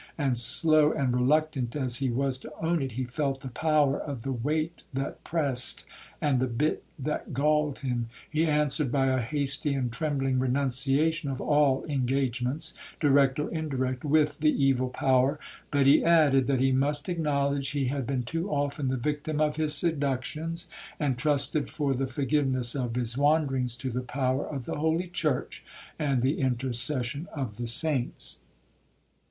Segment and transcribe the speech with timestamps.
[0.17, 4.23] And slow and reluctant as he was to own it, he felt the power of
[4.23, 5.85] the weight that pressed,
[6.19, 8.09] and the bit that galled him.
[8.27, 14.39] He answered by a hasty and trembling renunciation of all engagements, direct or indirect, with
[14.39, 15.37] the evil power;
[15.69, 19.57] but he added, that he must acknowledge he had been too often the victim of
[19.57, 20.67] his seductions,
[20.99, 25.63] and trusted for the forgiveness of his wanderings to the power of the holy church,
[25.99, 28.39] and the intercession of the saints.